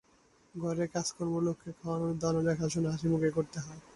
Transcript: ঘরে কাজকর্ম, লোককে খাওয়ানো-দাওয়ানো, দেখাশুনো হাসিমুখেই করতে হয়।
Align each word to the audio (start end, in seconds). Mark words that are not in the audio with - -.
ঘরে 0.55 0.85
কাজকর্ম, 0.87 1.33
লোককে 1.39 1.69
খাওয়ানো-দাওয়ানো, 1.79 2.41
দেখাশুনো 2.43 2.87
হাসিমুখেই 2.89 3.31
করতে 3.31 3.57
হয়। 3.59 3.79